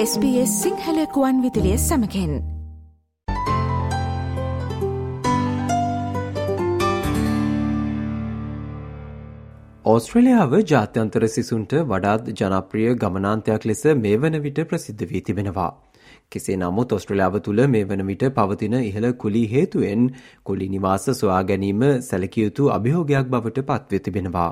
SBS 0.00 0.50
සිංහලකුවන් 0.62 1.38
විදිලිය 1.42 1.76
සමකෙන් 1.76 2.34
ඕස්ට්‍රලියාව 9.84 10.54
ජාත්‍යන්තර 10.64 11.26
සිසුන්ට 11.28 11.74
වඩාත් 11.86 12.30
ජනප්‍රිය 12.32 12.94
ගමනාන්තයක් 12.96 13.66
ලෙස 13.66 13.82
මේ 13.96 14.14
වන 14.16 14.38
විට 14.40 14.62
ප්‍රසිද්ධ 14.64 15.04
වී 15.04 15.22
තිබෙනවා. 15.22 15.72
කෙසේ 16.30 16.56
නමුත් 16.56 16.92
ඔස්ට්‍රලියාව 16.92 17.40
තුළ 17.40 17.64
මේ 17.66 17.82
වන 17.84 18.06
විට 18.06 18.24
පවතින 18.32 18.78
ඉහළ 18.82 19.10
කුලි 19.16 19.44
හේතුවෙන් 19.50 20.08
කුලි 20.44 20.68
නිවාස 20.68 21.10
සොයා 21.14 21.42
ගැනීම 21.42 21.84
සැලකියයුතු 22.02 22.70
අභිහෝගයක් 22.70 23.26
බවට 23.26 23.66
පත්ව 23.66 24.02
තිබෙනවා. 24.02 24.50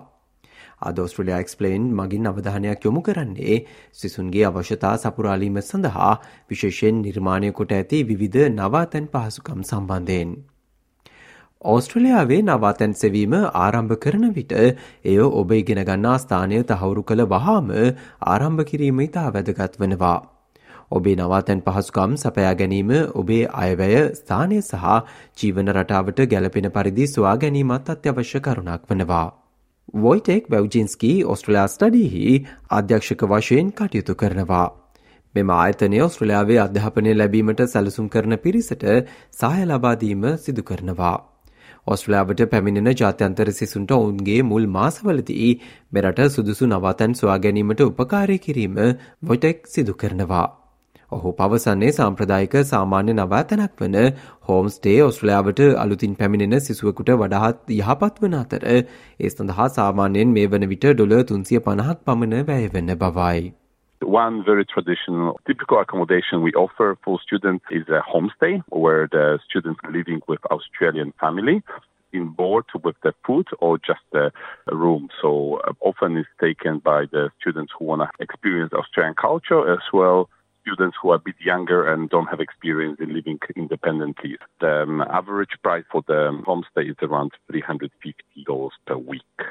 අද 0.80 0.98
ඔස්ට්‍රලයා 0.98 1.38
එක්ස්පලේන් 1.40 1.84
මගින් 1.92 2.27
අවධානයක් 2.27 2.84
යොමු 2.84 3.02
කරන්නේ 3.02 3.56
සිසුන්ගේ 3.92 4.45
අවශ්‍යතා 4.46 4.96
සපුරාලීම 4.98 5.56
සඳහා 5.60 6.10
විශේෂයෙන් 6.51 7.01
නිර්මාණය 7.02 7.52
කොට 7.52 7.73
ඇති 7.73 8.02
විවිධ 8.05 8.45
නවාතැන් 8.51 9.09
පහසුකම් 9.09 9.62
සම්බන්ධයෙන්. 9.62 10.37
ඕස්ට්‍රලියාවේ 11.65 12.42
නවාතැන් 12.42 12.95
සෙවීම 12.95 13.34
ආරම්භ 13.34 13.96
කරන 13.98 14.27
විට 14.32 14.52
එය 14.52 15.18
ඔබ 15.20 15.52
ඉගෙන 15.52 15.82
ගන්නා 15.82 16.18
ස්ථානය 16.18 16.62
තහවුරු 16.65 17.02
කළ 17.04 17.24
වහාම 17.27 17.73
ආරම්භ 18.27 18.65
කිරීම 18.65 19.01
ඉතා 19.01 19.29
වැදගත් 19.30 19.79
වනවා. 19.79 20.18
ඔබේ 20.90 21.16
නවාතැන් 21.16 21.62
පහසුකම් 21.62 22.15
සපයා 22.16 22.52
ගැනීම 22.54 22.93
ඔබේ 23.15 23.48
අයවැය 23.54 23.96
ස්ථානය 24.15 24.60
සහ 24.60 24.84
ජීවන 25.37 25.73
රටාවට 25.73 26.23
ගැලපෙන 26.29 26.70
පරිදි 26.70 27.09
සොයා 27.09 27.37
ගැනීමත් 27.38 27.90
අත්‍යවශ්‍ය 27.90 28.40
කරුණක් 28.40 28.87
වනවා. 28.88 29.27
වොයිටෙක් 29.95 30.50
වැව්ජින්ස්කී 30.50 31.24
ඔස්ට්‍රලයා 31.26 31.68
ස්ටඩිහි 31.68 32.46
අධ්‍යක්ෂක 32.70 33.22
වශයෙන් 33.24 33.70
කටයුතු 33.72 34.14
කරනවා. 34.14 34.66
මෙම 35.34 35.51
ආයතනය 35.52 36.02
ඔස්ට්‍රලයාාවේ 36.02 36.59
අධ්‍යාපනය 36.59 37.15
ලැබීමට 37.15 37.62
සැලසුම් 37.66 38.09
කරන 38.09 38.38
පිරිසට 38.38 38.84
සහය 39.32 39.65
ලබාදීම 39.65 40.26
සිදු 40.38 40.62
කරනවා. 40.62 41.16
ඔස්ට්‍රලයාාවට 41.87 42.45
පැමිණෙන 42.51 42.93
ජාත්‍යන්තර 42.95 43.52
සිසුන්ට 43.52 43.90
ඔවුන්ගේ 43.93 44.43
මුල් 44.43 44.66
මාසවලදී 44.68 45.51
මෙරට 45.93 46.23
සුදුසු 46.28 46.66
නවාතැන් 46.66 47.15
සොයා 47.15 47.38
ගැනීමට 47.38 47.80
උපකාරය 47.82 48.38
කිරීම 48.38 48.78
වොටෙක් 49.23 49.66
සිදු 49.66 49.95
කරනවා. 49.95 50.65
ඔහු 51.12 51.32
පවසන්නේ 51.32 51.90
සාම්ප්‍රදායික 51.96 52.54
සාමාන්‍ය 52.68 53.12
නවාතැනක් 53.12 53.82
වන 53.82 53.99
හෝම්ස්ටේ 54.49 54.96
ඔස්ට්‍රලයාාවට 55.02 55.60
අලුතින් 55.82 56.16
පැමිණෙන 56.23 56.60
සිසුවකුට 56.60 57.12
වඩහත් 57.21 57.71
යහපත් 57.76 58.18
වන 58.24 58.35
අතර 58.38 58.66
ඒ 58.71 59.30
සඳහා 59.34 59.68
සාමාන්‍යයෙන් 59.77 60.34
මේ 60.38 60.51
වන 60.54 60.68
විට 60.73 60.88
ඩොල 60.88 61.15
තුන්සිය 61.30 61.62
පණහක් 61.68 62.02
පමණ 62.10 62.46
වැයවෙන්න 62.51 62.96
බවයි. 63.04 63.52
One 64.03 64.43
very 64.50 64.66
traditional 64.75 65.41
typical 65.47 65.78
accommodation 65.78 66.43
we 66.43 66.53
offer 66.65 66.91
for 67.04 67.21
students 67.21 67.65
is 67.71 67.88
a 67.88 68.03
homestay 68.12 68.54
where 68.84 69.09
the 69.16 69.38
students 69.49 69.81
are 69.84 69.93
living 69.99 70.21
with 70.28 70.43
Australian 70.50 71.12
family 71.21 71.59
in 72.12 72.31
board 72.41 72.65
with 72.84 72.99
the 73.03 73.12
food 73.27 73.47
or 73.60 73.78
just 73.78 74.22
a 74.25 74.31
room. 74.84 75.09
So 75.22 75.60
uh, 75.60 75.72
often 75.81 76.16
it's 76.16 76.37
taken 76.41 76.78
by 76.81 77.00
the 77.12 77.31
students 77.41 77.72
who 77.78 77.84
want 77.84 78.03
to 78.03 78.09
experience 78.19 78.72
Australian 78.72 79.15
culture 79.15 79.62
as 79.72 79.87
well 79.93 80.28
students 80.66 80.97
who 81.00 81.10
are 81.10 81.16
a 81.16 81.19
bit 81.20 81.38
younger 81.42 81.81
and 81.84 82.10
don't 82.10 82.26
have 82.26 82.41
experience 82.41 82.98
in 83.00 83.12
living 83.12 83.38
independently. 83.54 84.32
The 84.60 84.82
um, 84.82 85.00
average 85.03 85.54
price 85.62 85.86
for 85.92 86.03
the 86.06 86.20
homestay 86.47 86.91
is 86.91 86.98
around 87.03 87.31
$350 87.50 88.70
per 88.87 88.98
week. 89.06 89.47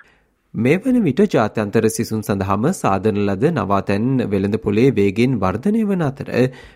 මේ 0.53 0.75
වන 0.77 0.97
විට 1.03 1.21
ජාත්‍යන්තර 1.33 1.87
සිසුන් 1.89 2.21
සඳහාම 2.21 2.67
සාධන 2.73 3.17
ලද 3.23 3.49
නවාතැන් 3.51 4.05
වෙළඳ 4.31 4.57
පොලේ 4.61 4.87
වේගෙන් 4.99 5.33
වර්ධනය 5.39 5.81
වන 5.89 6.05
අතර 6.05 6.31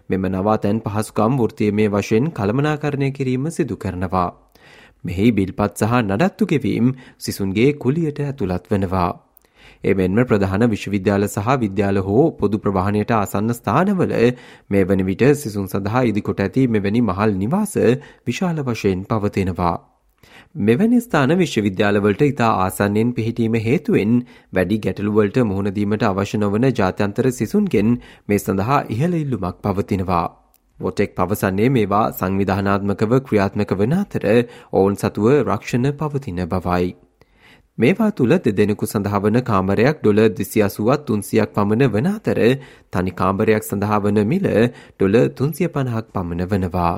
මෙම 0.09 0.27
නවාතැන් 0.33 0.83
පහසුකම් 0.85 1.39
වෘතියමේ 1.39 1.87
වශයෙන් 1.89 2.27
කළමනාකරණය 2.31 3.11
කිරීම 3.11 3.47
සිදු 3.51 3.78
කරනවා. 3.78 4.28
මෙහි 5.03 5.31
බිල්පත් 5.31 5.79
සහ 5.79 6.03
නඩත්තු 6.03 6.49
ගෙවීම් 6.53 6.94
සිසුන්ගේ 7.17 7.72
කුලියට 7.75 8.19
ඇතුළත් 8.19 8.72
වනවා. 8.72 9.09
එමෙන්ම 9.84 10.23
ප්‍රධාන 10.25 10.66
විශ්වවිද්‍යාල 10.69 11.28
සහ 11.28 11.59
විද්‍යාල 11.59 12.01
හෝ 12.01 12.23
පොදු 12.34 12.59
ප්‍රවාහණයට 12.59 13.13
ආසන්න 13.13 13.53
ස්ථානවල 13.53 14.16
මේ 14.69 14.84
වන 14.85 15.06
විට 15.06 15.23
සිසුන් 15.35 15.67
සඳහා 15.67 16.03
ඉදිකොට 16.06 16.41
ඇති 16.41 16.67
මෙවැනි 16.69 17.01
මහල් 17.03 17.38
නිවාස 17.38 17.78
විශාල 18.25 18.63
වශයෙන් 18.63 19.06
පවතිනවා. 19.06 19.75
මෙවැනි 20.62 21.00
ස්ථාන 21.00 21.34
විශ්වවිද්‍යාලවලට 21.38 22.22
ඉතා 22.23 22.51
ආසන්නයෙන් 22.59 23.13
පිහිටීම 23.13 23.56
හේතුවෙන් 23.62 24.19
වැඩි 24.53 24.79
ගැටලුවලට 24.79 25.41
මුහුණදීමට 25.45 26.06
අවශ්‍ය 26.06 26.40
නොවන 26.40 26.69
ජාත්‍යන්තර 26.73 27.31
සිසුන්ගෙන් 27.31 27.97
මේ 28.28 28.40
සඳහා 28.40 28.79
ඉහළ 28.90 29.16
ඉල්ලුමක් 29.16 29.61
පවතිනවා. 29.63 30.25
වොටෙක් 30.79 31.16
පවසන්නේ 31.16 31.69
මේවා 31.72 32.06
සංවිධානාත්මකව 32.13 33.13
ක්‍රියාත්මක 33.22 33.78
වන 33.78 33.96
අතර 33.96 34.25
ඔවුන් 34.73 34.97
සතුව 34.97 35.29
රක්ෂණ 35.44 35.94
පවතින 35.94 36.44
බවයි. 36.47 36.90
මේවා 37.78 38.10
තුළ 38.19 38.34
දෙදෙනෙකු 38.42 38.87
සඳහා 38.87 39.19
වන 39.22 39.41
කාමරයක් 39.47 40.03
ඩොල 40.03 40.20
දෙසි 40.41 40.60
අසුවත් 40.66 41.00
තුන්සියක් 41.06 41.54
පමණ 41.54 41.88
වන 41.94 42.06
අතර 42.10 42.41
තනි 42.92 43.15
කාමරයක් 43.20 43.66
සඳහා 43.70 43.98
වන 44.04 44.20
මිල 44.32 44.47
ඩොල 44.98 45.16
තුන්සිය 45.41 45.69
පණහක් 45.76 46.15
පමණ 46.15 46.48
වනවා. 46.53 46.94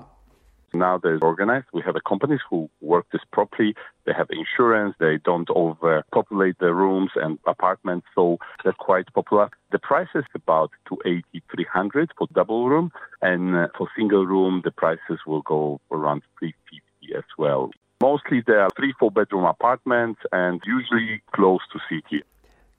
Now 0.74 0.98
they're 0.98 1.22
organized. 1.22 1.68
We 1.72 1.82
have 1.82 1.96
companies 2.04 2.40
who 2.50 2.68
work 2.82 3.06
this 3.12 3.24
properly. 3.32 3.74
They 4.04 4.12
have 4.12 4.28
insurance. 4.30 4.94
They 4.98 5.16
don't 5.18 5.48
overpopulate 5.50 6.58
the 6.58 6.74
rooms 6.74 7.12
and 7.16 7.38
apartments, 7.46 8.06
so 8.14 8.38
they're 8.62 8.72
quite 8.72 9.12
popular. 9.14 9.48
The 9.72 9.78
price 9.78 10.12
is 10.14 10.24
about 10.34 10.70
280, 10.88 11.42
300 11.50 12.12
for 12.18 12.26
double 12.34 12.68
room, 12.68 12.92
and 13.22 13.56
uh, 13.56 13.68
for 13.78 13.88
single 13.96 14.26
room, 14.26 14.62
the 14.64 14.70
prices 14.70 15.20
will 15.26 15.42
go 15.42 15.80
around 15.90 16.22
350 16.38 17.16
as 17.16 17.24
well. 17.38 17.70
Mostly 18.01 18.41
they 18.41 18.55
are 18.55 18.69
three, 18.75 18.93
four 18.93 19.11
bedroom 19.11 19.45
apartments 19.45 20.19
and 20.33 20.59
usually 20.67 21.21
close 21.31 21.63
to 21.71 21.79
city. 21.87 22.21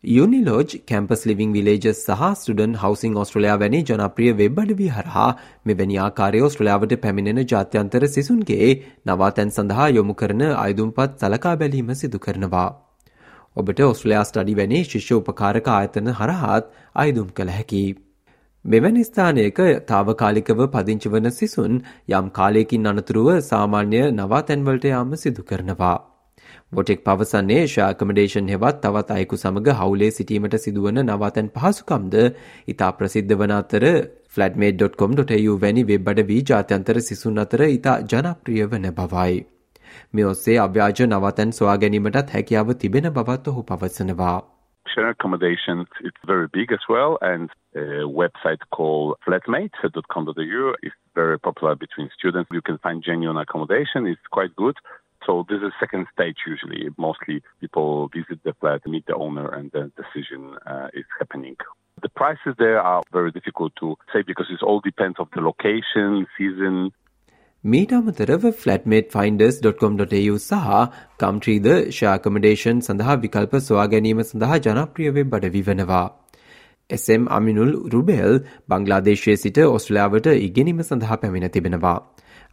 UniLodge 0.05 0.73
campus 0.91 1.21
living 1.31 1.53
villages 1.57 2.01
සහ 2.07 2.23
student 2.39 2.73
හවසිං 2.83 3.19
Australia 3.23 3.55
වැනි 3.63 3.83
ජනප්‍රිය 3.91 4.33
web 4.41 4.59
අඩවී 4.63 4.89
හරහා 4.97 5.29
මෙවැනි 5.71 5.99
ආකාරය 6.07 6.41
ඔස්ට්‍රලයාාවට 6.47 6.95
පැමිණෙන 7.05 7.43
ජාත්‍යන්තර 7.53 8.09
සිසුන්ගේ 8.15 8.71
නවාතැන් 9.11 9.53
සඳහා 9.57 9.89
යොමු 9.99 10.17
කරන 10.23 10.43
අයුදුම්පත් 10.49 11.23
සලකා 11.25 11.57
බැලීම 11.61 11.95
සිදු 12.01 12.23
කරනවා. 12.27 12.69
ඔබට 13.57 13.85
ඔස්ට්‍රලයා 13.91 14.25
ස්ටඩි 14.31 14.57
වැනි 14.63 14.87
ශිෂ්‍ය 14.91 15.21
උපකාරක 15.21 15.71
ආයතන 15.77 16.17
හරහාත් 16.21 16.75
අයිදුම් 16.97 17.31
කළ 17.39 17.55
හැකි. 17.59 17.85
මෙවැනි 18.65 19.03
ස්ථානයක 19.05 19.59
තාවකාලිකව 19.87 20.61
පදිංචි 20.69 21.09
වන 21.09 21.31
සිසුන් 21.33 21.73
යම් 22.11 22.27
කාලයකින් 22.31 22.85
අනතුරුව 22.87 23.29
සාමාන්‍ය 23.43 24.03
නවාතැන්වලට 24.13 24.85
යාම 24.87 25.17
සිදු 25.17 25.43
කරනවා. 25.43 25.97
වොටෙක් 26.73 27.03
පවසන්නේ 27.05 27.65
ශාකමඩේෂන් 27.67 28.49
හෙවත් 28.49 28.79
තවත් 28.81 29.11
අයෙකු 29.11 29.37
සමඟ 29.37 29.73
හවුලේ 29.75 30.11
සිටීමට 30.11 30.57
සිදුවන 30.59 31.03
නවාතැන් 31.03 31.51
පහසුකම්ද 31.51 32.15
ඉතා 32.69 32.93
ප්‍රසිද්ධ 32.93 33.35
වන 33.35 33.57
අතර 33.59 33.85
ෆලඩමේ.com.ු 34.29 35.59
වැනි 35.59 35.85
වෙබ්බඩ 35.85 36.25
වී 36.25 36.43
ජාත්‍යන්තර 36.45 37.03
සිසුන් 37.03 37.39
අතර 37.39 37.67
ඉතා 37.69 37.99
ජනප්‍රිය 38.07 38.65
වන 38.69 38.89
බවයි. 38.93 39.45
මේ 40.13 40.27
ඔස්සේ 40.27 40.59
අව්‍යාජ 40.61 41.07
නවතැන් 41.09 41.53
සොයා 41.53 41.79
ගැනීමටත් 41.79 42.33
හැකියාව 42.33 42.75
තිබෙන 42.77 43.13
බවත් 43.13 43.49
ඔහු 43.49 43.63
පවසනවා. 43.65 44.52
Share 44.95 45.11
accommodations, 45.11 45.87
it's 46.01 46.17
very 46.27 46.49
big 46.53 46.73
as 46.73 46.81
well, 46.89 47.17
and 47.21 47.51
a 47.75 48.05
website 48.05 48.59
called 48.73 49.17
flatmate.com.au 49.27 50.75
is 50.83 50.93
very 51.15 51.39
popular 51.39 51.75
between 51.77 52.11
students. 52.19 52.51
You 52.53 52.63
can 52.63 52.79
find 52.79 53.03
genuine 53.03 53.37
accommodation, 53.37 54.07
it's 54.07 54.21
quite 54.31 54.55
good. 54.57 54.77
So 55.27 55.47
this 55.49 55.59
is 55.63 55.73
second 55.79 56.07
stage 56.13 56.37
usually. 56.47 56.89
Mostly 56.99 57.43
people 57.61 58.09
visit 58.09 58.43
the 58.45 58.55
flat, 58.61 58.87
meet 58.87 59.07
the 59.07 59.15
owner, 59.15 59.49
and 59.49 59.71
the 59.71 59.93
decision 59.97 60.57
uh, 60.67 60.89
is 60.93 61.05
happening. 61.19 61.57
The 62.03 62.09
prices 62.09 62.55
there 62.59 62.81
are 62.81 63.03
very 63.13 63.31
difficult 63.31 63.73
to 63.81 63.97
say 64.13 64.23
because 64.23 64.47
it 64.51 64.63
all 64.63 64.81
depends 64.81 65.19
of 65.21 65.29
the 65.35 65.41
location, 65.41 66.27
season, 66.37 66.91
මීට 67.65 67.93
අමතරව 67.93 68.45
flatmatefinders.com.au 68.55 70.39
සහ 70.39 70.71
කම්ට්‍රීද 71.19 71.69
ශාකමඩේෂන් 71.91 72.81
සඳහා 72.81 73.15
විකල්ප 73.23 73.55
සොයා 73.61 73.85
ගැනීම 73.87 74.23
සඳහා 74.23 74.59
ජනප්‍රිය 74.59 75.13
web 75.13 75.37
අඩවි 75.39 75.63
වනවා. 75.63 76.03
SM 76.91 77.29
අමිනුල් 77.31 77.71
රුබෙල් 77.93 78.35
බංගලාදේශයේ 78.69 79.37
සිට 79.37 79.63
ඔස්ට්‍රලයාාවට 79.67 80.29
ඉගෙනීම 80.41 80.83
සඳහා 80.83 81.19
පැමිණ 81.19 81.49
තිබෙනවා. 81.51 81.95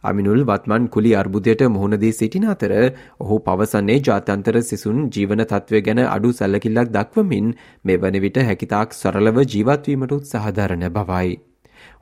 අමිනුල් 0.04 0.46
වත්මන් 0.46 0.88
කුලි 0.90 1.16
අර්බුදයට 1.16 1.66
මුහුණදී 1.70 2.12
සිටින 2.12 2.48
අතර 2.48 2.78
ඔහු 3.20 3.42
පවසන්නේ 3.42 4.00
ජාත්‍යන්තර 4.04 4.62
සිසුන් 4.62 5.04
ජීවන 5.10 5.46
තත්ත්වය 5.46 5.82
ගැන 5.82 6.06
අඩු 6.06 6.34
සැල්ලකිල්ලක් 6.34 6.88
දක්වමින් 6.92 7.52
මේ 7.84 7.98
වන 7.98 8.22
විට 8.22 8.42
හැකිතාක් 8.44 8.88
සරලව 8.94 9.46
ජීවත්වීමටුත් 9.48 10.34
සහධරණ 10.34 10.92
බවයි. 10.92 11.40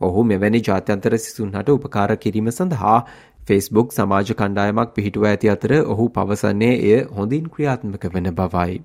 ඔහු 0.01 0.27
මෙවැනි 0.33 0.63
ජාත්‍යන්තර 0.69 1.19
සිසුන්හට 1.25 1.73
උපකාර 1.77 2.11
කිරීම 2.27 2.53
සඳහා 2.59 2.99
ෆෙස්බුක් 3.49 3.97
සමාජ 3.97 4.37
කණ්ඩායමක් 4.37 4.95
පිහිටුව 4.99 5.27
ඇති 5.31 5.57
අතර 5.57 5.75
ඔහු 5.81 6.13
පවසන්නේ 6.15 6.77
එය 6.93 7.03
හොඳින් 7.19 7.51
ක්‍රියාත්මක 7.57 8.09
වන 8.15 8.33
බවයි. 8.41 8.79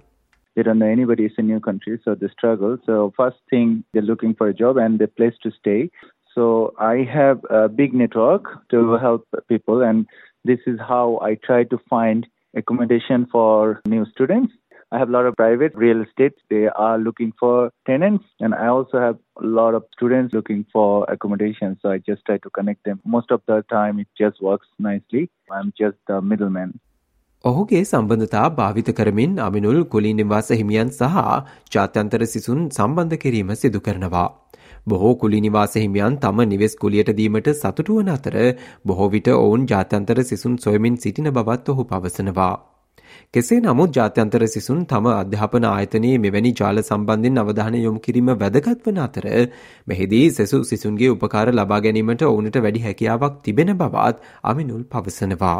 they 0.55 0.63
don't 0.63 0.79
know 0.79 0.87
anybody. 0.87 1.25
It's 1.25 1.37
a 1.37 1.41
new 1.41 1.59
country, 1.59 1.99
so 2.03 2.15
they 2.15 2.27
struggle. 2.27 2.77
So 2.85 3.13
first 3.17 3.37
thing, 3.49 3.83
they're 3.91 4.03
looking 4.03 4.35
for 4.35 4.47
a 4.47 4.53
job 4.53 4.77
and 4.77 4.99
the 4.99 5.07
place 5.07 5.33
to 5.43 5.51
stay. 5.51 5.89
So 6.35 6.73
I 6.79 7.07
have 7.13 7.39
a 7.49 7.69
big 7.69 7.93
network 7.93 8.45
to 8.69 8.93
help 8.93 9.27
people, 9.47 9.81
and 9.81 10.07
this 10.45 10.59
is 10.65 10.79
how 10.79 11.19
I 11.21 11.35
try 11.35 11.63
to 11.65 11.79
find 11.89 12.27
accommodation 12.55 13.27
for 13.31 13.81
new 13.87 14.05
students. 14.05 14.53
I 14.93 14.99
have 14.99 15.09
a 15.09 15.11
lot 15.11 15.25
of 15.25 15.35
private 15.35 15.73
real 15.75 16.01
estate. 16.01 16.33
They 16.49 16.67
are 16.67 16.97
looking 16.99 17.31
for 17.39 17.71
tenants, 17.85 18.25
and 18.39 18.53
I 18.55 18.67
also 18.67 18.99
have 18.99 19.17
a 19.41 19.47
lot 19.59 19.73
of 19.73 19.83
students 19.91 20.33
looking 20.33 20.65
for 20.71 20.87
accommodation. 21.09 21.77
So 21.81 21.89
I 21.89 21.97
just 21.99 22.25
try 22.25 22.37
to 22.37 22.49
connect 22.51 22.83
them. 22.83 22.99
Most 23.07 23.31
of 23.31 23.41
the 23.47 23.63
time, 23.71 23.99
it 23.99 24.09
just 24.15 24.41
works 24.41 24.67
nicely. 24.79 25.23
I'm 25.51 25.71
just 25.75 25.97
the 26.07 26.19
middleman. 26.23 26.73
ඔහුගේ 27.43 27.79
සම්බන්ධතා 27.83 28.43
භාවිත 28.57 28.89
කරමින් 28.97 29.31
අමිනුල් 29.45 29.79
කුලී 29.93 30.13
නිවාස 30.13 30.51
හිමියන් 30.51 30.91
සහ 30.91 31.23
ජාත්‍යන්තර 31.75 32.21
සිසුන් 32.33 32.61
සම්බන්ධ 32.69 33.17
කිරීම 33.23 33.49
සිදු 33.55 33.81
කරනවා. 33.87 34.27
බොහෝ 34.87 35.15
කුලි 35.15 35.39
නිවාස 35.41 35.75
හිමියන් 35.75 36.15
තම 36.17 36.43
නිවෙස් 36.51 36.77
කුලියට 36.83 37.11
දීමට 37.17 37.49
සතුටු 37.61 37.97
වන 37.97 38.13
අතර 38.17 38.37
බොහෝ 38.87 39.09
විට 39.15 39.31
ඔවුන් 39.37 39.65
ජාත්‍යන්තර 39.73 40.23
සිසුන් 40.23 40.55
සොයමින් 40.57 41.01
සිටින 41.05 41.31
බවත් 41.39 41.75
ඔහු 41.75 41.85
පවසනවා. 41.91 42.53
කෙසේ 43.33 43.59
නමුත් 43.59 43.95
ජාත්‍යන්තර 43.95 44.43
සිසුන් 44.47 44.81
තම 44.85 45.07
අධ්‍යාපන 45.11 45.65
ආයතනයේ 45.65 46.15
මෙවැනි 46.17 46.51
ජාල 46.53 46.81
සම්බන්ධයෙන් 46.81 47.43
අවධානය 47.43 47.79
යොමු 47.79 47.99
කිරීම 47.99 48.31
වැදගත් 48.35 48.87
වන 48.87 49.01
අතර 49.01 49.29
මෙහිදී 49.87 50.25
සෙසු 50.31 50.63
සිසුන්ගේ 50.63 51.09
උපකාර 51.09 51.47
ලබා 51.51 51.81
ගැනීමට 51.81 52.25
ඔවුනට 52.25 52.59
වැඩි 52.59 52.83
හැකියාවක් 52.83 53.39
තිබෙන 53.41 53.77
බවත් 53.77 54.35
අමිනුල් 54.45 54.83
පවසනවා. 54.87 55.59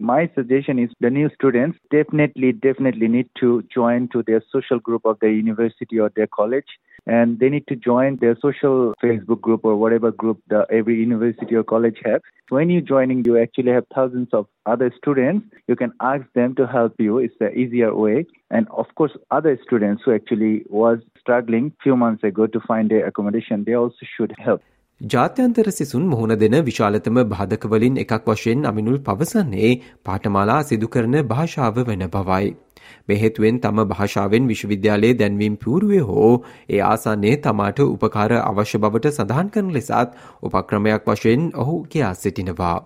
My 0.00 0.28
suggestion 0.34 0.80
is 0.80 0.90
the 0.98 1.08
new 1.08 1.30
students 1.34 1.78
definitely, 1.90 2.52
definitely 2.52 3.06
need 3.06 3.28
to 3.38 3.62
join 3.72 4.08
to 4.08 4.24
their 4.26 4.42
social 4.50 4.80
group 4.80 5.02
of 5.04 5.18
their 5.20 5.30
university 5.30 6.00
or 6.00 6.10
their 6.16 6.26
college. 6.26 6.66
And 7.06 7.38
they 7.38 7.48
need 7.48 7.66
to 7.68 7.76
join 7.76 8.16
their 8.16 8.36
social 8.40 8.94
Facebook 9.02 9.40
group 9.40 9.60
or 9.64 9.76
whatever 9.76 10.10
group 10.10 10.40
the 10.48 10.66
every 10.70 10.96
university 10.96 11.54
or 11.54 11.62
college 11.62 11.98
has. 12.04 12.20
When 12.48 12.70
you're 12.70 12.80
joining, 12.80 13.24
you 13.24 13.38
actually 13.38 13.72
have 13.72 13.84
thousands 13.94 14.28
of 14.32 14.46
other 14.66 14.92
students. 14.96 15.46
You 15.68 15.76
can 15.76 15.92
ask 16.00 16.24
them 16.34 16.54
to 16.56 16.66
help 16.66 16.94
you. 16.98 17.18
It's 17.18 17.34
the 17.38 17.50
easier 17.52 17.94
way. 17.94 18.26
And 18.50 18.66
of 18.70 18.86
course, 18.96 19.12
other 19.30 19.58
students 19.64 20.02
who 20.04 20.14
actually 20.14 20.64
was 20.68 20.98
struggling 21.20 21.72
few 21.82 21.96
months 21.96 22.24
ago 22.24 22.46
to 22.46 22.60
find 22.60 22.90
their 22.90 23.06
accommodation, 23.06 23.64
they 23.64 23.74
also 23.74 24.06
should 24.16 24.34
help. 24.38 24.62
ජාත්‍යන්තර 25.00 25.70
සිසුන් 25.70 26.04
මුහුණ 26.04 26.32
දෙන 26.40 26.54
විශාලතම 26.66 27.16
බාධකවලින් 27.30 27.96
එකක් 28.02 28.12
වශයෙන් 28.26 28.60
අමිනුල් 28.64 28.98
පවසන්නේ 29.00 29.70
පාඨමාලා 30.04 30.62
සිදු 30.62 30.88
කරන 30.88 31.16
භාෂාව 31.24 31.80
වෙන 31.88 32.04
බවයි. 32.08 32.54
මෙහෙතුවෙන් 33.08 33.58
තම 33.60 33.82
භාෂාවෙන් 33.84 34.48
විශ්වවිද්‍යාලයේ 34.48 35.18
දැන්වීම් 35.18 35.56
පූරුවේ 35.64 36.00
හෝ 36.10 36.30
ඒ 36.68 36.80
ආසන්නයේ 36.82 37.40
තමාට 37.46 37.82
උපකාර 37.86 38.30
අවශ්‍ය 38.36 38.80
බවට 38.84 39.12
සඳහන් 39.12 39.50
කරන 39.56 39.72
ලෙසත් 39.72 40.14
උපක්‍රමයක් 40.42 41.10
වශයෙන් 41.10 41.50
ඔහු 41.56 41.76
කියා 41.86 42.14
සිටිනවා. 42.14 42.78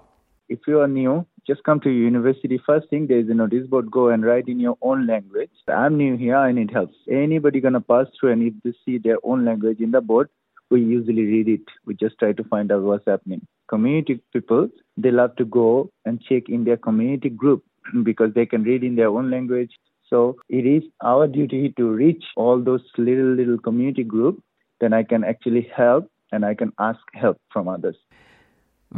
If 0.50 0.66
you 0.66 0.80
are 0.80 0.88
new, 0.88 1.14
just 1.46 1.62
come 1.62 1.80
to 1.80 1.90
university. 1.90 2.58
First 2.66 2.90
thing, 2.90 3.06
there 3.06 3.20
is 3.20 3.30
a 3.30 3.38
notice 3.42 3.68
board. 3.68 3.90
Go 3.90 4.08
and 4.08 4.24
write 4.24 4.48
in 4.48 4.60
your 4.60 4.76
own 4.82 5.06
language. 5.06 5.54
I'm 5.68 6.02
new 6.02 6.16
here. 6.16 6.36
I 6.40 6.52
need 6.52 6.74
help. 6.80 6.90
Anybody 7.22 7.60
gonna 7.60 7.84
pass 7.94 8.12
through 8.18 8.32
and 8.32 8.50
if 8.50 8.60
they 8.64 8.76
see 8.82 8.98
their 8.98 9.22
own 9.22 9.44
language 9.44 9.86
in 9.88 9.96
the 9.98 10.04
board, 10.12 10.34
we 10.70 10.82
usually 10.82 11.24
read 11.24 11.48
it. 11.48 11.66
We 11.86 11.94
just 11.94 12.18
try 12.18 12.32
to 12.32 12.44
find 12.44 12.72
out 12.72 12.82
what's 12.82 13.06
happening. 13.06 13.46
Community 13.68 14.20
people, 14.32 14.68
they 14.96 15.10
love 15.10 15.36
to 15.36 15.44
go 15.44 15.90
and 16.04 16.20
check 16.20 16.48
in 16.48 16.64
their 16.64 16.76
community 16.76 17.30
group 17.30 17.64
because 18.02 18.34
they 18.34 18.46
can 18.46 18.62
read 18.62 18.84
in 18.84 18.96
their 18.96 19.08
own 19.08 19.30
language. 19.30 19.70
So 20.10 20.36
it 20.48 20.64
is 20.66 20.82
our 21.04 21.26
duty 21.26 21.74
to 21.76 21.90
reach 21.90 22.24
all 22.36 22.60
those 22.60 22.82
little, 22.96 23.34
little 23.34 23.58
community 23.58 24.04
group. 24.04 24.42
Then 24.80 24.92
I 24.92 25.02
can 25.02 25.24
actually 25.24 25.68
help 25.76 26.10
and 26.32 26.44
I 26.44 26.54
can 26.54 26.72
ask 26.78 27.00
help 27.14 27.38
from 27.52 27.68
others. 27.68 27.96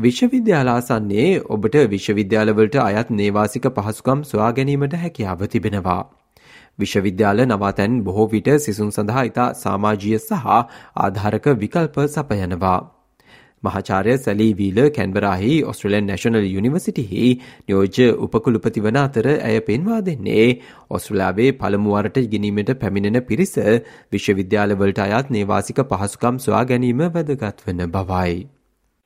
විශ්වවිද්‍යාලාසන්නේ 0.03 1.39
ඔබට 1.39 1.77
විශ්වවිද්‍යාලවලට 1.91 2.77
අයත් 2.77 3.11
නේවාසික 3.11 3.67
පහසුකම් 3.69 4.23
සොයා 4.23 4.51
ගැනීමට 4.51 4.95
හැකියාව 4.95 5.47
තිබෙනවා. 5.47 6.20
විශ්වවිද්‍යාල 6.81 7.45
නවාතැන් 7.47 7.99
බොහෝ 8.05 8.29
විට 8.29 8.55
සිසුන් 8.61 8.91
සඳහා 8.93 9.27
ඉතා 9.27 9.51
සාමාජීය 9.57 10.17
සහ 10.21 10.49
ආධාරක 10.99 11.53
විකල්ප 11.59 12.01
සපයනවා. 12.09 12.79
මහාචාර්ය 13.63 14.13
සැලී 14.19 14.53
වීල 14.55 14.79
කැන්බරාහි 14.91 15.57
ඔස්ට්‍රලන් 15.65 16.07
නැශනල් 16.07 16.47
යුනිවසිටිහි 16.49 17.25
නියෝජ්‍ය 17.65 18.07
උපකුළුපති 18.27 18.85
වන 18.87 19.01
අතර 19.01 19.29
ඇය 19.33 19.59
පෙන්වා 19.63 19.99
දෙන්නේ 20.03 20.47
ඔස්ට්‍රලාවේ 20.91 21.51
පළමුුවරට 21.59 22.23
ගෙනීමට 22.29 22.73
පැමිණෙන 22.77 23.21
පිරිස 23.25 23.59
විශ්වවිද්‍යාලවලට 24.13 25.05
අයත් 25.09 25.37
නේවාසික 25.37 25.85
පහසුකම් 25.93 26.41
සොයා 26.41 26.65
ගැනීම 26.65 27.05
වැදගත් 27.11 27.67
වන 27.67 27.87
බවයි. 27.91 28.41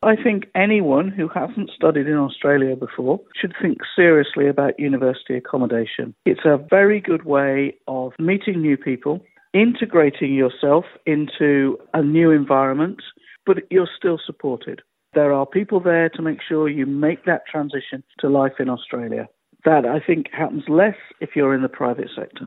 I 0.04 0.16
think 0.22 0.44
anyone 0.54 1.08
who 1.08 1.28
hasn't 1.28 1.70
studied 1.74 2.06
in 2.06 2.16
Australia 2.16 2.76
before 2.76 3.20
should 3.40 3.54
think 3.60 3.78
seriously 3.96 4.46
about 4.48 4.78
university 4.78 5.34
accommodation. 5.34 6.14
It's 6.26 6.44
a 6.44 6.58
very 6.58 7.00
good 7.00 7.24
way 7.24 7.76
of 7.88 8.12
meeting 8.18 8.60
new 8.60 8.76
people, 8.76 9.24
integrating 9.54 10.34
yourself 10.34 10.84
into 11.06 11.78
a 11.94 12.02
new 12.02 12.30
environment, 12.30 13.00
but 13.46 13.60
you're 13.70 13.88
still 13.96 14.18
supported. 14.24 14.82
There 15.14 15.32
are 15.32 15.46
people 15.46 15.80
there 15.80 16.10
to 16.10 16.20
make 16.20 16.40
sure 16.46 16.68
you 16.68 16.84
make 16.84 17.24
that 17.24 17.46
transition 17.50 18.02
to 18.18 18.28
life 18.28 18.60
in 18.60 18.68
Australia. 18.68 19.26
That 19.64 19.86
I 19.86 20.00
think 20.00 20.26
happens 20.32 20.64
less 20.68 20.96
if 21.22 21.30
you're 21.34 21.54
in 21.54 21.62
the 21.62 21.68
private 21.70 22.10
sector. 22.14 22.46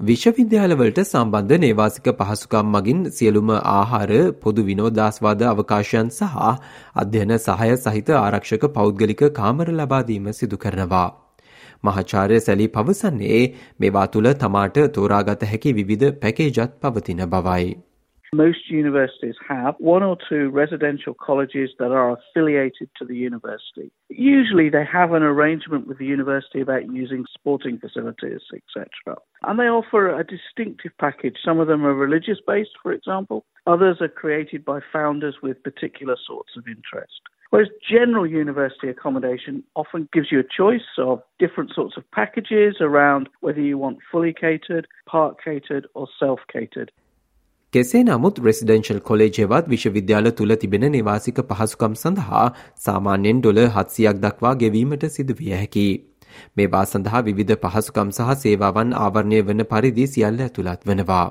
විශ්වවිද්‍යාලවලට 0.00 0.98
සම්බන්ධ 1.00 1.58
නේවාසික 1.58 2.08
පහසුකම් 2.12 2.66
මගින් 2.68 3.04
සියලුම 3.10 3.52
ආහාර 3.52 4.10
පොදු 4.38 4.64
විනෝදාස්වාද 4.64 5.44
අවකාශයන් 5.44 6.10
සහ 6.10 6.34
අධ්‍යයන 6.96 7.34
සහය 7.38 7.76
සහිත 7.78 8.10
ආරක්ෂක 8.12 8.66
පෞද්ගලික 8.70 9.22
කාමර 9.32 9.68
ලබාදීම 9.72 10.28
සිදු 10.32 10.58
කරනවා. 10.58 11.06
මහාචාර්ය 11.84 12.40
සැලී 12.40 12.68
පවසන්නේ 12.70 13.40
මේවා 13.78 14.06
තුළ 14.08 14.32
තමාට 14.36 14.84
තෝරාගත 14.92 15.46
හැකි 15.46 15.74
විවිධ 15.74 16.12
පැකේජත් 16.16 16.78
පවතින 16.82 17.26
බවයි. 17.28 17.70
Most 18.34 18.68
universities 18.68 19.36
have 19.48 19.76
one 19.78 20.02
or 20.02 20.16
two 20.28 20.50
residential 20.50 21.14
colleges 21.14 21.70
that 21.78 21.92
are 21.92 22.18
affiliated 22.18 22.90
to 22.98 23.04
the 23.04 23.14
university. 23.14 23.92
Usually 24.08 24.68
they 24.68 24.84
have 24.84 25.12
an 25.12 25.22
arrangement 25.22 25.86
with 25.86 25.98
the 25.98 26.06
university 26.06 26.60
about 26.60 26.92
using 26.92 27.26
sporting 27.32 27.78
facilities, 27.78 28.40
etc. 28.52 29.18
And 29.42 29.60
they 29.60 29.68
offer 29.68 30.18
a 30.18 30.24
distinctive 30.24 30.90
package. 30.98 31.36
Some 31.44 31.60
of 31.60 31.68
them 31.68 31.86
are 31.86 31.94
religious 31.94 32.38
based, 32.44 32.72
for 32.82 32.92
example. 32.92 33.44
Others 33.68 33.98
are 34.00 34.08
created 34.08 34.64
by 34.64 34.80
founders 34.92 35.36
with 35.40 35.62
particular 35.62 36.16
sorts 36.26 36.56
of 36.56 36.66
interest. 36.66 37.20
Whereas 37.50 37.68
general 37.88 38.26
university 38.26 38.88
accommodation 38.88 39.62
often 39.76 40.08
gives 40.12 40.32
you 40.32 40.40
a 40.40 40.42
choice 40.42 40.98
of 40.98 41.22
different 41.38 41.70
sorts 41.72 41.96
of 41.96 42.10
packages 42.10 42.78
around 42.80 43.28
whether 43.42 43.60
you 43.60 43.78
want 43.78 43.98
fully 44.10 44.32
catered, 44.32 44.88
part 45.06 45.36
catered, 45.40 45.86
or 45.94 46.08
self 46.18 46.40
catered. 46.52 46.90
කෙසේ 47.74 48.00
නමුත් 48.04 48.36
residential 48.40 48.98
කොලේජයවත් 49.02 49.68
විශ්වවිද්‍යාල 49.68 50.30
තුළ 50.32 50.54
තිබෙන 50.56 50.84
නිවාසික 50.88 51.38
පහසුකම් 51.44 51.94
සඳහා 51.96 52.42
සාමාන්‍යයෙන් 52.80 53.38
ඩොල 53.38 53.60
හත්සියක් 53.68 54.18
දක්වා 54.18 54.52
ගෙවීමට 54.56 55.06
සිදුවිය 55.10 55.54
හැකි. 55.54 55.86
මේවා 56.56 56.82
සඳහා 56.86 57.22
විවිධ 57.22 57.56
පහසුකම් 57.64 58.12
සහ 58.12 58.36
සේවාවන් 58.38 58.92
ආවරණය 58.96 59.40
වන 59.44 59.64
පරිදි 59.66 60.04
සියල්ල 60.08 60.38
ඇතුළත් 60.40 60.86
වනවා. 60.86 61.24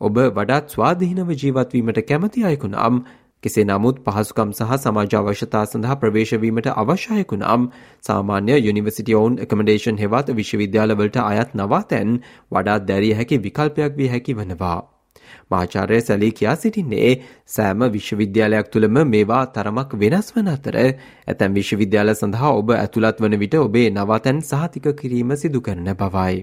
ඔබ 0.00 0.20
වඩාත් 0.30 0.70
ස්වාධීනව 0.70 1.32
ජීවත්වීමට 1.34 2.00
කැමති 2.04 2.44
අයකු 2.44 2.70
නම් 2.70 3.00
කෙසේ 3.42 3.64
නමුත් 3.64 4.00
පහසුකම් 4.06 4.54
සහ 4.54 4.78
සමාජ 4.78 5.16
අවශ්‍යතා 5.16 5.64
සඳහා 5.66 5.98
ප්‍රවේශවීමට 5.98 6.70
අවශ්‍යයකු 6.74 7.38
නම් 7.38 7.66
සාමාන්‍ය 8.04 8.56
යුනිවසිටි 8.58 9.16
ඔවුන් 9.16 9.36
එකමඩේෂන් 9.44 10.00
හෙවත් 10.02 10.32
විශ්වවිද්‍යාලවලට 10.34 11.20
අයත් 11.24 11.52
නවාතැන් 11.54 12.16
වඩාත් 12.50 12.88
දැරිය 12.88 13.14
හැකි 13.14 13.40
විකල්පයක් 13.40 14.00
විය 14.00 14.10
හැකි 14.14 14.38
වනවා. 14.40 14.80
මහාචාර්ය 15.50 16.00
සැලී 16.08 16.30
කියා 16.38 16.56
සිටින්නේ 16.62 17.10
සෑම 17.56 17.84
විශ්වවිද්‍යාලයක් 17.96 18.70
තුළම 18.76 19.02
මේවා 19.10 19.42
තරමක් 19.56 19.98
වෙනස් 20.02 20.30
වන 20.36 20.54
අතර 20.54 20.78
ඇතැම් 20.78 21.58
විශ්වවිද්‍යාල 21.58 22.14
සඳහා 22.14 22.54
ඔබ 22.60 22.72
ඇතුළත් 22.76 23.20
වන 23.24 23.36
විට 23.42 23.58
ඔබේ 23.60 23.90
නවාතැන් 23.90 24.40
සහතික 24.48 24.88
කිරීම 25.02 25.36
සිදු 25.42 25.60
කරන 25.68 25.92
බවයි. 26.00 26.40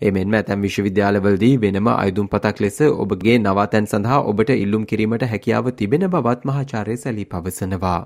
එමෙන්ම 0.00 0.34
ඇතැම් 0.36 0.62
විශ්වවිද්‍යාලවලදී 0.66 1.56
වෙනම 1.62 1.88
අයුතුම් 1.92 2.28
පතක් 2.34 2.64
ලෙස 2.64 2.78
ඔබගේ 3.04 3.36
නවාතැන් 3.40 3.88
සඳහා 3.90 4.20
ඔබට 4.30 4.52
ඉල්ලුම් 4.54 4.86
කිරීමට 4.92 5.26
හැකියාව 5.32 5.70
තිබෙන 5.80 6.06
බවත් 6.14 6.50
මහාචාර්ය 6.50 6.96
සැලී 6.96 7.28
පවසනවා. 7.34 8.00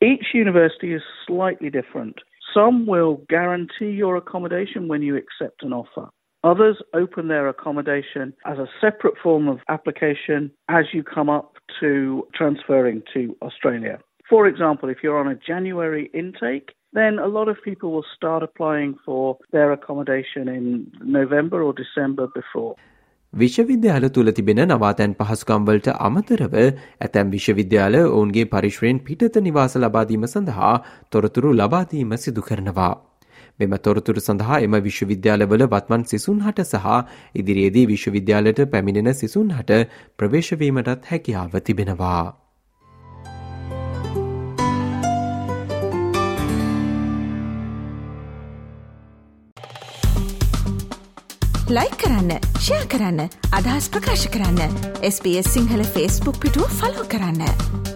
Each 0.00 0.28
university 0.34 0.94
is 0.94 1.02
slightly 1.26 1.70
different. 1.70 2.24
Some 2.54 2.78
will 2.86 3.16
guarantee 3.28 3.90
your 3.94 4.16
accommodation 4.16 4.88
when 4.88 5.02
you 5.02 5.16
accept 5.16 5.62
an 5.62 5.72
offer. 5.72 6.06
Others 6.44 6.76
open 6.94 7.28
their 7.28 7.48
accommodation 7.48 8.32
as 8.46 8.58
a 8.58 8.68
separate 8.80 9.18
form 9.20 9.48
of 9.48 9.58
application 9.68 10.50
as 10.68 10.84
you 10.92 11.02
come 11.02 11.28
up 11.28 11.56
to 11.80 12.26
transferring 12.32 13.02
to 13.12 13.36
Australia. 13.42 13.98
For 14.30 14.46
example, 14.46 14.88
if 14.88 14.98
you're 15.02 15.18
on 15.18 15.26
a 15.26 15.34
January 15.34 16.10
intake, 16.14 16.68
then 16.92 17.18
a 17.18 17.26
lot 17.26 17.48
of 17.48 17.56
people 17.64 17.90
will 17.90 18.06
start 18.14 18.42
applying 18.42 18.94
for 19.04 19.36
their 19.52 19.72
accommodation 19.72 20.48
in 20.48 20.90
November 21.00 21.62
or 21.62 21.72
December 21.74 22.28
before. 22.34 22.74
විශ්වවිද්‍යාල 23.32 24.08
තුළ 24.08 24.30
තිබෙන 24.30 24.60
නවාතැන් 24.68 25.14
පහසුකම්වලට 25.14 25.88
අමතරව 26.00 26.54
ඇතැම් 27.00 27.30
විශ්වවිද්‍යාල 27.30 27.96
ඔවුන්ගේ 28.04 28.44
පරිශ්‍රයෙන් 28.44 29.00
පිටත 29.00 29.36
නිවාස 29.40 29.76
ලබාදීම 29.76 30.24
සඳහා 30.26 30.72
තොරතුරු 31.12 31.52
ලබාදීම 31.52 32.16
සිදු 32.16 32.42
කරනවා. 32.42 32.94
මෙම 33.60 33.78
තොරතුරු 33.80 34.20
සඳහා 34.22 34.58
එම 34.62 34.76
විශ්වවිද්‍යාලවල 34.82 35.64
වත්මන් 35.68 36.04
සිසුන් 36.06 36.42
හට 36.42 36.66
සහ 36.66 36.98
ඉදිරියේදී 37.36 37.86
විශ්වවිද්‍යාලයට 37.88 38.66
පැමිණෙන 38.70 39.14
සිසුන් 39.14 39.50
හට 39.52 39.80
ප්‍රවේශවීමටත් 40.16 41.10
හැකියාව 41.10 41.58
තිබෙනවා. 41.62 42.26
ලයි 51.70 51.90
කරන්න 51.98 52.30
ෂයා 52.58 52.84
කරන්න 52.86 53.20
අදහස් 53.52 53.90
ප්‍රකාශ 53.90 54.24
කරන්න 54.30 54.80
SBS 55.04 55.52
සිංහල 55.52 55.84
ෆස්බුක් 55.86 56.40
පිටුව 56.40 56.72
ෆලෝ 56.74 57.04
කරන්න. 57.06 57.87